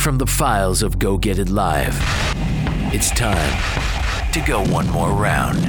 From 0.00 0.16
the 0.16 0.26
files 0.26 0.82
of 0.82 0.98
Go 0.98 1.18
Get 1.18 1.38
It 1.38 1.50
Live, 1.50 1.94
it's 2.90 3.10
time 3.10 4.32
to 4.32 4.40
go 4.46 4.64
one 4.72 4.88
more 4.88 5.10
round 5.10 5.62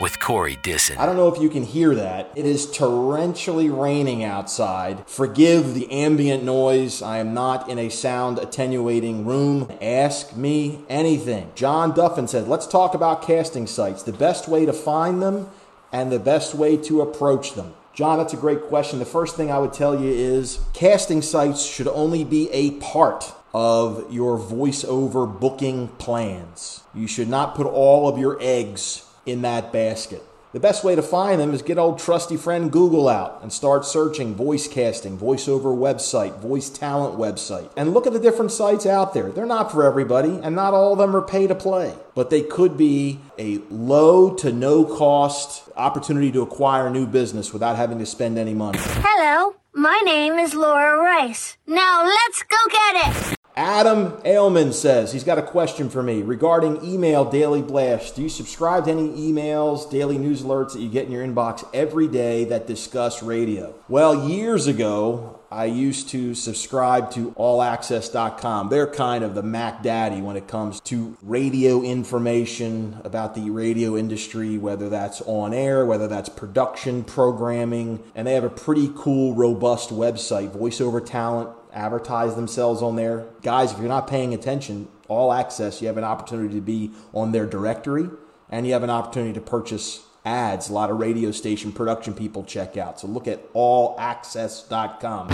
with 0.00 0.18
Corey 0.18 0.58
Disson. 0.64 0.98
I 0.98 1.06
don't 1.06 1.14
know 1.14 1.32
if 1.32 1.40
you 1.40 1.48
can 1.48 1.62
hear 1.62 1.94
that. 1.94 2.32
It 2.34 2.44
is 2.44 2.66
torrentially 2.66 3.70
raining 3.70 4.24
outside. 4.24 5.08
Forgive 5.08 5.74
the 5.74 5.88
ambient 5.92 6.42
noise. 6.42 7.00
I 7.00 7.18
am 7.18 7.32
not 7.32 7.68
in 7.68 7.78
a 7.78 7.90
sound 7.90 8.40
attenuating 8.40 9.24
room. 9.24 9.70
Ask 9.80 10.36
me 10.36 10.80
anything. 10.88 11.52
John 11.54 11.92
Duffin 11.92 12.28
said, 12.28 12.48
let's 12.48 12.66
talk 12.66 12.92
about 12.92 13.22
casting 13.22 13.68
sites, 13.68 14.02
the 14.02 14.12
best 14.12 14.48
way 14.48 14.66
to 14.66 14.72
find 14.72 15.22
them 15.22 15.48
and 15.92 16.10
the 16.10 16.18
best 16.18 16.56
way 16.56 16.76
to 16.78 17.02
approach 17.02 17.54
them. 17.54 17.72
John, 17.96 18.18
that's 18.18 18.34
a 18.34 18.36
great 18.36 18.64
question. 18.64 18.98
The 18.98 19.06
first 19.06 19.36
thing 19.36 19.50
I 19.50 19.58
would 19.58 19.72
tell 19.72 19.98
you 19.98 20.10
is 20.10 20.60
casting 20.74 21.22
sites 21.22 21.64
should 21.64 21.88
only 21.88 22.24
be 22.24 22.50
a 22.50 22.72
part 22.72 23.32
of 23.54 24.12
your 24.12 24.38
voiceover 24.38 25.26
booking 25.40 25.88
plans. 25.96 26.82
You 26.94 27.06
should 27.06 27.30
not 27.30 27.54
put 27.54 27.66
all 27.66 28.06
of 28.06 28.18
your 28.18 28.36
eggs 28.38 29.02
in 29.24 29.40
that 29.42 29.72
basket. 29.72 30.22
The 30.56 30.60
best 30.60 30.84
way 30.84 30.94
to 30.94 31.02
find 31.02 31.38
them 31.38 31.52
is 31.52 31.60
get 31.60 31.76
old 31.76 31.98
trusty 31.98 32.38
friend 32.38 32.72
Google 32.72 33.10
out 33.10 33.40
and 33.42 33.52
start 33.52 33.84
searching 33.84 34.34
voice 34.34 34.66
casting, 34.66 35.18
voiceover 35.18 35.76
website, 35.76 36.38
voice 36.38 36.70
talent 36.70 37.18
website, 37.18 37.68
and 37.76 37.92
look 37.92 38.06
at 38.06 38.14
the 38.14 38.18
different 38.18 38.50
sites 38.50 38.86
out 38.86 39.12
there. 39.12 39.30
They're 39.30 39.44
not 39.44 39.70
for 39.70 39.84
everybody, 39.84 40.40
and 40.42 40.56
not 40.56 40.72
all 40.72 40.94
of 40.94 40.98
them 40.98 41.14
are 41.14 41.20
pay 41.20 41.46
to 41.46 41.54
play, 41.54 41.92
but 42.14 42.30
they 42.30 42.40
could 42.40 42.78
be 42.78 43.20
a 43.38 43.58
low 43.68 44.32
to 44.36 44.50
no 44.50 44.86
cost 44.86 45.68
opportunity 45.76 46.32
to 46.32 46.40
acquire 46.40 46.88
new 46.88 47.06
business 47.06 47.52
without 47.52 47.76
having 47.76 47.98
to 47.98 48.06
spend 48.06 48.38
any 48.38 48.54
money. 48.54 48.78
Hello, 48.80 49.56
my 49.74 50.00
name 50.06 50.38
is 50.38 50.54
Laura 50.54 50.98
Rice. 50.98 51.58
Now 51.66 52.02
let's 52.02 52.42
go 52.44 52.56
get 52.70 53.08
it! 53.08 53.36
Adam 53.58 54.10
Ailman 54.26 54.70
says 54.74 55.14
he's 55.14 55.24
got 55.24 55.38
a 55.38 55.42
question 55.42 55.88
for 55.88 56.02
me 56.02 56.20
regarding 56.20 56.84
email 56.84 57.24
daily 57.24 57.62
blast. 57.62 58.14
Do 58.14 58.20
you 58.20 58.28
subscribe 58.28 58.84
to 58.84 58.90
any 58.90 59.08
emails, 59.08 59.90
daily 59.90 60.18
news 60.18 60.42
alerts 60.42 60.74
that 60.74 60.80
you 60.80 60.90
get 60.90 61.06
in 61.06 61.10
your 61.10 61.26
inbox 61.26 61.66
every 61.72 62.06
day 62.06 62.44
that 62.44 62.66
discuss 62.66 63.22
radio? 63.22 63.74
Well, 63.88 64.28
years 64.28 64.66
ago, 64.66 65.40
I 65.50 65.64
used 65.66 66.10
to 66.10 66.34
subscribe 66.34 67.10
to 67.12 67.30
allaccess.com. 67.32 68.68
They're 68.68 68.86
kind 68.86 69.24
of 69.24 69.34
the 69.34 69.42
Mac 69.42 69.82
Daddy 69.82 70.20
when 70.20 70.36
it 70.36 70.48
comes 70.48 70.78
to 70.80 71.16
radio 71.22 71.80
information 71.80 73.00
about 73.04 73.34
the 73.34 73.48
radio 73.48 73.96
industry, 73.96 74.58
whether 74.58 74.90
that's 74.90 75.22
on 75.22 75.54
air, 75.54 75.86
whether 75.86 76.08
that's 76.08 76.28
production, 76.28 77.04
programming, 77.04 78.02
and 78.14 78.26
they 78.26 78.34
have 78.34 78.44
a 78.44 78.50
pretty 78.50 78.92
cool, 78.94 79.32
robust 79.32 79.88
website, 79.88 80.50
voiceover 80.50 81.02
talent 81.02 81.48
advertise 81.76 82.34
themselves 82.34 82.82
on 82.82 82.96
there. 82.96 83.26
Guys, 83.42 83.72
if 83.72 83.78
you're 83.78 83.88
not 83.88 84.08
paying 84.08 84.34
attention, 84.34 84.88
all 85.08 85.32
access, 85.32 85.80
you 85.80 85.86
have 85.86 85.98
an 85.98 86.04
opportunity 86.04 86.54
to 86.54 86.60
be 86.60 86.90
on 87.12 87.32
their 87.32 87.46
directory 87.46 88.08
and 88.50 88.66
you 88.66 88.72
have 88.72 88.82
an 88.82 88.90
opportunity 88.90 89.34
to 89.34 89.40
purchase 89.40 90.04
ads. 90.24 90.68
A 90.68 90.72
lot 90.72 90.90
of 90.90 90.98
radio 90.98 91.30
station 91.30 91.70
production 91.70 92.14
people 92.14 92.42
check 92.44 92.76
out. 92.76 92.98
So 92.98 93.06
look 93.06 93.28
at 93.28 93.52
allaccess.com. 93.52 95.30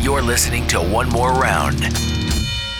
You're 0.00 0.22
listening 0.22 0.66
to 0.68 0.78
One 0.78 1.08
More 1.08 1.32
Round 1.32 1.80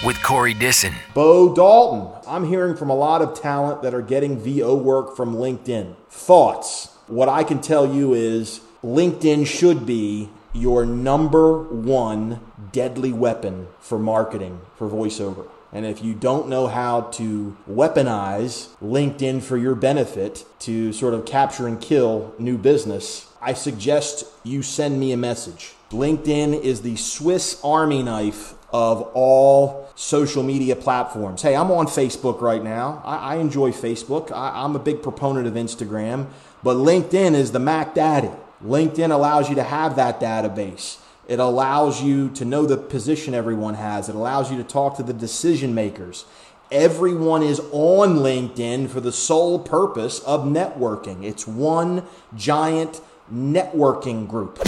with 0.04 0.22
Corey 0.22 0.54
Disson. 0.54 0.94
Bo 1.14 1.54
Dalton. 1.54 2.22
I'm 2.28 2.46
hearing 2.46 2.76
from 2.76 2.90
a 2.90 2.94
lot 2.94 3.22
of 3.22 3.40
talent 3.40 3.82
that 3.82 3.94
are 3.94 4.02
getting 4.02 4.38
VO 4.38 4.76
work 4.76 5.16
from 5.16 5.34
LinkedIn. 5.34 5.96
Thoughts? 6.10 6.94
What 7.08 7.28
I 7.28 7.42
can 7.42 7.60
tell 7.60 7.92
you 7.92 8.12
is 8.14 8.60
LinkedIn 8.84 9.46
should 9.46 9.86
be 9.86 10.28
your 10.52 10.86
number 10.86 11.62
one 11.62 12.40
deadly 12.72 13.12
weapon 13.12 13.68
for 13.80 13.98
marketing 13.98 14.60
for 14.76 14.88
voiceover. 14.88 15.48
And 15.72 15.84
if 15.84 16.02
you 16.02 16.14
don't 16.14 16.48
know 16.48 16.66
how 16.66 17.02
to 17.02 17.56
weaponize 17.70 18.68
LinkedIn 18.82 19.42
for 19.42 19.56
your 19.56 19.74
benefit 19.74 20.44
to 20.60 20.92
sort 20.92 21.12
of 21.12 21.26
capture 21.26 21.66
and 21.66 21.80
kill 21.80 22.34
new 22.38 22.56
business, 22.56 23.30
I 23.40 23.52
suggest 23.52 24.24
you 24.44 24.62
send 24.62 24.98
me 24.98 25.12
a 25.12 25.16
message. 25.16 25.74
LinkedIn 25.90 26.60
is 26.62 26.82
the 26.82 26.96
Swiss 26.96 27.60
Army 27.62 28.02
knife 28.02 28.54
of 28.72 29.02
all 29.14 29.90
social 29.94 30.42
media 30.42 30.76
platforms. 30.76 31.42
Hey, 31.42 31.56
I'm 31.56 31.70
on 31.70 31.86
Facebook 31.86 32.40
right 32.40 32.62
now. 32.62 33.02
I, 33.04 33.34
I 33.34 33.36
enjoy 33.36 33.72
Facebook. 33.72 34.30
I, 34.32 34.62
I'm 34.62 34.74
a 34.74 34.78
big 34.78 35.02
proponent 35.02 35.46
of 35.46 35.54
Instagram, 35.54 36.26
but 36.62 36.76
LinkedIn 36.76 37.34
is 37.34 37.52
the 37.52 37.58
Mac 37.58 37.94
Daddy. 37.94 38.30
LinkedIn 38.64 39.10
allows 39.10 39.48
you 39.48 39.54
to 39.54 39.62
have 39.62 39.96
that 39.96 40.20
database. 40.20 40.98
It 41.28 41.38
allows 41.38 42.02
you 42.02 42.30
to 42.30 42.44
know 42.46 42.64
the 42.64 42.78
position 42.78 43.34
everyone 43.34 43.74
has. 43.74 44.08
It 44.08 44.14
allows 44.14 44.50
you 44.50 44.56
to 44.56 44.64
talk 44.64 44.96
to 44.96 45.02
the 45.02 45.12
decision 45.12 45.74
makers. 45.74 46.24
Everyone 46.72 47.42
is 47.42 47.60
on 47.70 48.16
LinkedIn 48.16 48.88
for 48.88 49.00
the 49.00 49.12
sole 49.12 49.58
purpose 49.58 50.20
of 50.20 50.44
networking. 50.44 51.24
It's 51.24 51.46
one 51.46 52.02
giant 52.34 53.02
networking 53.32 54.26
group. 54.26 54.58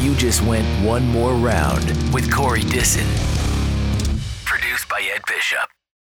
You 0.00 0.16
just 0.16 0.42
went 0.42 0.66
one 0.84 1.06
more 1.06 1.32
round 1.34 1.86
with 2.12 2.32
Corey 2.32 2.62
Disson. 2.62 3.06
Produced 4.44 4.88
by 4.88 5.00
Ed 5.14 5.22
Bishop. 5.28 5.73